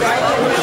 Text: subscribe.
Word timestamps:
subscribe. 0.00 0.59